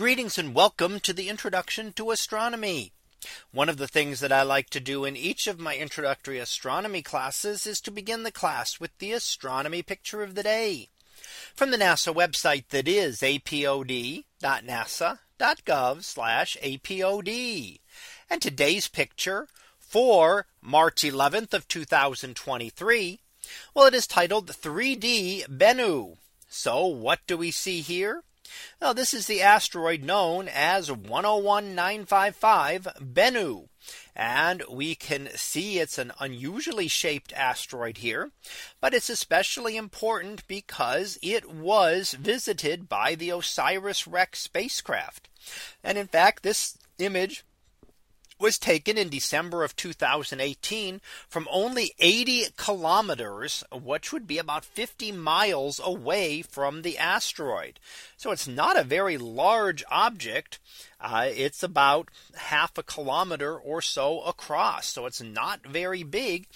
[0.00, 2.94] Greetings and welcome to the introduction to astronomy.
[3.52, 7.02] One of the things that I like to do in each of my introductory astronomy
[7.02, 10.88] classes is to begin the class with the astronomy picture of the day
[11.54, 14.24] from the NASA website that is apod.nasa.gov
[16.62, 17.78] apod.
[18.30, 19.48] And today's picture
[19.78, 23.20] for March 11th of 2023.
[23.74, 26.16] Well, it is titled 3D Bennu.
[26.48, 28.22] So what do we see here?
[28.80, 33.68] Now this is the asteroid known as 101955 Bennu.
[34.14, 38.30] And we can see it's an unusually shaped asteroid here.
[38.80, 45.28] But it's especially important because it was visited by the OSIRIS REx spacecraft.
[45.82, 47.44] And in fact, this image
[48.40, 55.12] was taken in December of 2018 from only 80 kilometers, which would be about 50
[55.12, 57.78] miles away from the asteroid.
[58.16, 60.58] So it's not a very large object.
[61.00, 64.86] Uh, it's about half a kilometer or so across.
[64.88, 66.46] So it's not very big.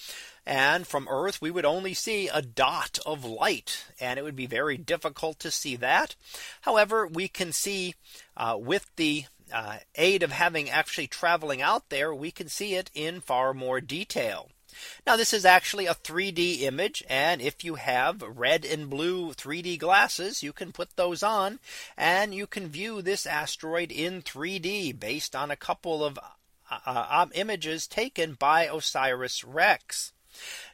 [0.46, 4.46] And from Earth, we would only see a dot of light, and it would be
[4.46, 6.16] very difficult to see that.
[6.62, 7.94] However, we can see
[8.36, 9.24] uh, with the
[9.54, 13.80] uh, aid of having actually traveling out there, we can see it in far more
[13.80, 14.50] detail.
[15.06, 17.04] Now this is actually a 3D image.
[17.08, 21.60] And if you have red and blue 3D glasses, you can put those on
[21.96, 26.18] and you can view this asteroid in 3D based on a couple of
[26.70, 30.12] uh, uh, images taken by OSIRIS REx.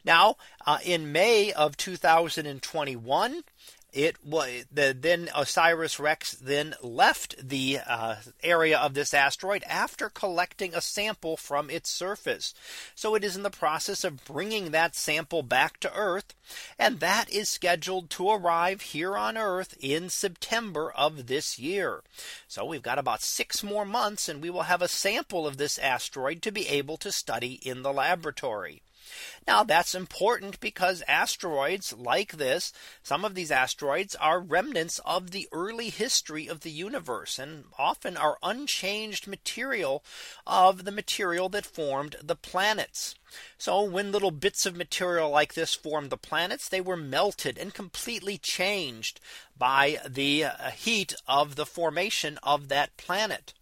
[0.03, 3.43] Now, uh, in May of 2021,
[3.93, 10.09] it was the then Osiris Rex then left the uh, area of this asteroid after
[10.09, 12.53] collecting a sample from its surface.
[12.95, 16.33] So it is in the process of bringing that sample back to Earth.
[16.79, 22.01] And that is scheduled to arrive here on Earth in September of this year.
[22.47, 25.77] So we've got about six more months and we will have a sample of this
[25.77, 28.81] asteroid to be able to study in the laboratory.
[29.47, 32.71] Now that's important because asteroids like this,
[33.03, 38.17] some of these asteroids are remnants of the early history of the universe and often
[38.17, 40.03] are unchanged material
[40.45, 43.15] of the material that formed the planets.
[43.57, 47.73] So when little bits of material like this formed the planets, they were melted and
[47.73, 49.19] completely changed
[49.57, 53.53] by the uh, heat of the formation of that planet.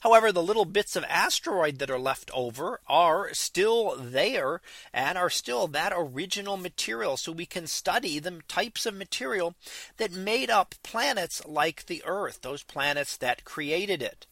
[0.00, 4.60] However, the little bits of asteroid that are left over are still there
[4.92, 7.16] and are still that original material.
[7.16, 9.54] So we can study the types of material
[9.96, 14.27] that made up planets like the Earth, those planets that created it.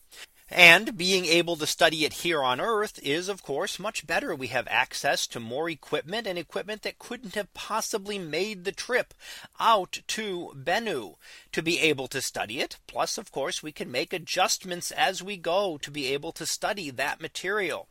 [0.48, 4.32] And being able to study it here on Earth is, of course, much better.
[4.32, 9.12] We have access to more equipment and equipment that couldn't have possibly made the trip
[9.58, 11.16] out to Bennu
[11.50, 12.78] to be able to study it.
[12.86, 16.90] Plus, of course, we can make adjustments as we go to be able to study
[16.90, 17.88] that material.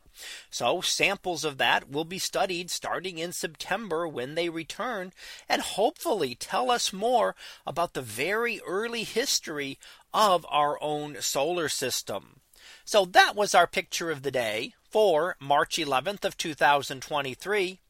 [0.48, 5.12] So samples of that will be studied starting in September when they return
[5.46, 7.36] and hopefully tell us more
[7.66, 9.78] about the very early history
[10.14, 12.40] of our own solar system.
[12.84, 17.80] So that was our picture of the day for March 11th of 2023.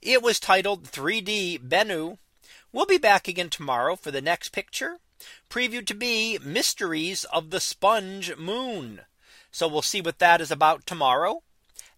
[0.00, 2.18] It was titled 3D Bennu.
[2.72, 4.98] We'll be back again tomorrow for the next picture
[5.48, 9.00] previewed to be mysteries of the sponge moon.
[9.50, 11.42] So we'll see what that is about tomorrow.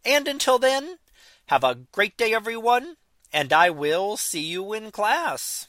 [0.04, 0.98] And until then,
[1.46, 2.96] have a great day, everyone.
[3.32, 5.68] And I will see you in class.